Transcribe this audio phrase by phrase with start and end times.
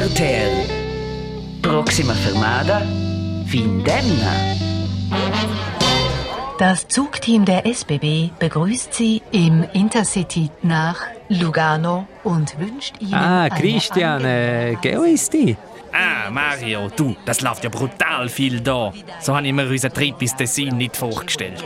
[0.00, 1.60] RTL.
[1.60, 2.80] Proxima fermada,
[3.44, 4.32] Vindemna.
[6.58, 13.54] Das Zugteam der SBB begrüßt Sie im Intercity nach Lugano und wünscht Ihnen Ah, eine
[13.54, 15.58] Christian, äh, gell ist die?
[16.30, 18.92] Mario, du, das läuft ja brutal viel da.
[19.20, 21.64] So habe ich mir unseren Trip ins Tessin nicht vorgestellt.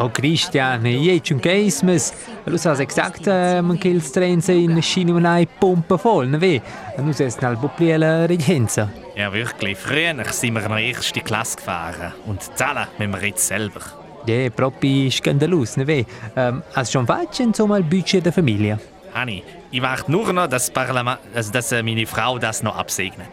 [0.00, 2.12] Oh Christian, io ci un caismes.
[2.46, 6.62] Lo sai gesagt, äh, man kills Trens in Schienenei Pumpe voll, ne.
[6.98, 8.88] Nu ses nal Bupliela Regenza.
[9.16, 9.76] Ja, wirklich.
[9.76, 12.12] Früher sind wir noch erste Klasse gefahren.
[12.26, 13.80] Und zahlen müssen wir jetzt selber.
[14.26, 16.04] Ja, proprio scandalus, ne weh.
[16.36, 18.78] Ähm, hast schon fatto insomma il budget der Familie?
[19.14, 22.76] Anni, ich warte nur noch, dass, das Parlament, also dass äh, meine Frau das noch
[22.76, 23.28] absegnet.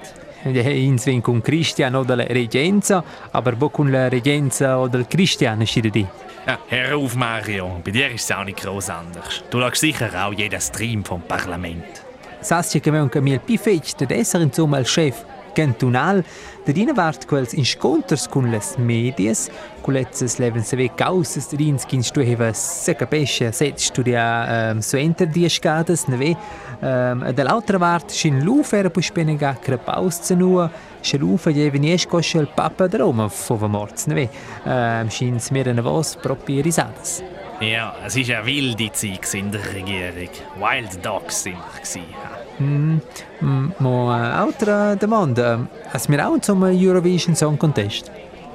[0.53, 5.07] Ja, ins ven con Christian oder la Regenza, aber wo con la Regenza oder il
[5.07, 6.05] Christian scide di.
[6.45, 7.81] Ja, hör auf, Mario.
[7.83, 9.43] Bei dir ist es auch nicht groß anders.
[9.49, 12.03] Du schaust sicher auch jeden Stream vom Parlament.
[12.41, 16.21] Sassi che aveva un più fece di essere insomma il chef cantonal,
[16.65, 19.47] da dina vart quels inconters con les medias,
[19.85, 24.71] con letzes leven se ve causas da dins kin stu heva se capisce set studia
[24.71, 30.23] um, so enter die scades ne ve um, dall'altra vart shin lufer pu spenega crepaus
[30.25, 30.71] zu nur
[31.01, 34.27] sche lufer je venies cosce il papa de Roma fova morts ne ve
[34.65, 37.21] um, shin smere ne vos proprio risadas.
[37.61, 40.29] Ja, es war eine wilde Zeit in der Regierung.
[40.59, 41.55] Wild Dogs sind
[41.93, 42.34] wir.
[42.59, 43.01] Mm,
[43.41, 48.11] mm, mo uh, altra domanda, has mir auch zum Eurovision Song Contest?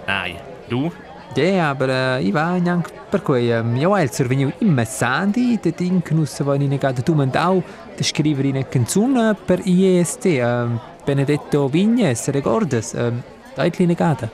[0.06, 0.36] Nein,
[0.68, 0.90] du?
[1.36, 5.70] Ja, aber äh, ich war neanche per cui ähm, io ho veniu immer Sandy, da
[5.70, 7.62] Ding nusse va in gada tu mandau
[7.96, 12.94] da scrivere in canzone per IEST, ähm, Benedetto Vignes, ricordas?
[12.94, 13.22] Ähm,
[13.56, 14.30] Deitli negata.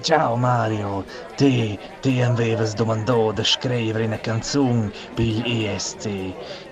[0.00, 6.06] Ciao Mario, te, te avevi domandato di scrivere una canzone per l'EST.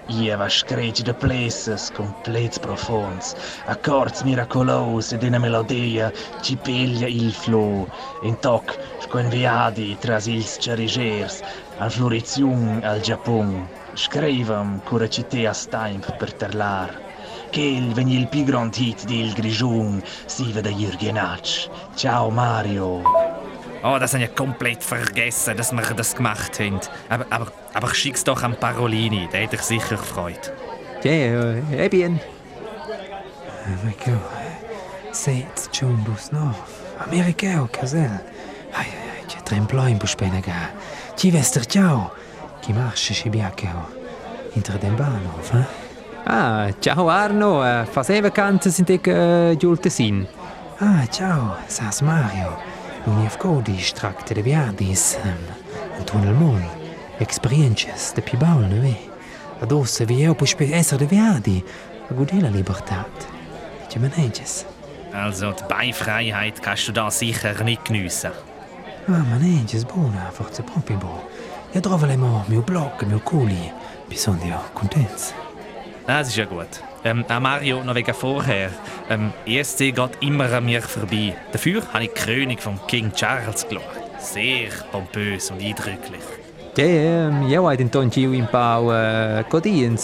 [0.06, 7.32] Io avevo scritto de places complets profonds, accords miracolosi di una melodia ci piglia il
[7.32, 7.86] flow,
[8.20, 11.40] in toc sconviadi tras ils cerigers,
[11.76, 13.70] al florizion al Giappon.
[13.92, 17.02] Scrivam cura ci te a stimp per terlar.
[17.56, 21.68] Veni il più grand hit del Grigion, si da Jürgen Hatsch.
[21.94, 23.00] Ciao Mario.
[23.80, 26.80] Oh, das habe ich komplett vergessen, dass wir das gemacht haben.
[27.08, 30.52] Aber, aber, aber ich schick's doch an Parolini, der hätte sich sicher gefreut.
[31.04, 32.18] Ja, äh, eh bien.
[33.66, 34.20] Amico,
[35.12, 36.52] seit Chumbus no.
[36.98, 38.20] Americano, casel.
[38.72, 40.72] Ai, ai, c'è tremplò in buspenega.
[41.14, 42.10] Ci vester ciao.
[42.60, 44.02] Chi marche ci biacchio.
[44.54, 45.83] Inter den Bahnhof, eh?
[46.26, 50.26] Ah, ciao Arno, äh, fase vacanze in dick äh, Giultesin.
[50.78, 52.56] Ah, ciao, sas Mario.
[53.04, 56.62] Unif codi stracte de viadis, um, un tunnel mol.
[57.18, 58.96] Experiences de pi baul, ne ve?
[59.60, 61.62] Adosse vi eu puspe esser de viadi,
[62.08, 63.28] a gudi la libertat.
[63.88, 64.64] Ci maneges.
[65.12, 68.32] Also, die Beifreiheit kannst du da sicher nicht geniessen.
[69.08, 71.28] Ah, maneges buona, forse proprio bo.
[71.72, 73.70] Io trovo le mo, mio blog, mio culi.
[74.08, 75.34] Bisogno contents.
[76.06, 76.68] Das ist ja gut.
[77.02, 78.70] Ähm, auch Mario, noch wegen vorher.
[79.08, 81.34] Ähm, ESC geht immer an mir vorbei.
[81.52, 83.82] Dafür habe ich Krönung von King Charles geschaut.
[84.18, 86.22] Sehr pompös und eindrücklich.
[86.76, 88.90] Ähm, io ho denton ci un pau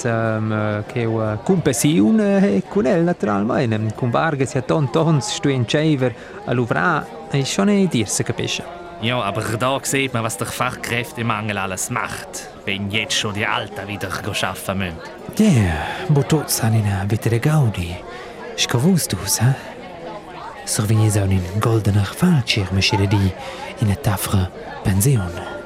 [0.05, 5.34] um, uh, che uh, compasiun uh, con el naturalmente um, con Varga si ton tons
[5.34, 8.79] stuen chaver a luvra e schon e dirse capisce.
[9.03, 13.88] Ja, aber da sieht man, was der Fachkräftemangel alles macht, wenn jetzt schon die Alten
[13.88, 14.97] wieder arbeiten müssen.
[15.38, 17.97] Ja, bo tot sanina vitere gaudi.
[18.56, 19.55] Scavustus, ha?
[20.66, 23.33] Sorvini sa un goldener falcir mescire di
[23.78, 24.50] in a tafra
[24.83, 25.59] pensione.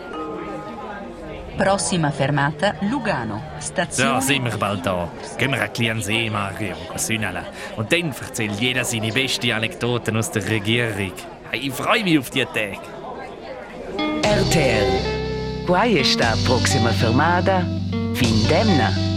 [1.57, 3.43] Prossima fermata Lugano.
[3.59, 5.09] So, Stazione sind wir bald da.
[5.37, 7.45] Gehen wir ein den See, Mario, sünneln.
[7.77, 11.13] Und dann erzählt jeder seine besten Anekdoten aus der Regierung.
[11.51, 12.79] Hey, ich freue mich auf die Tage.
[14.35, 15.65] RTL.
[15.65, 17.65] Quai sta proxima fermada,
[18.15, 19.14] Vindemna.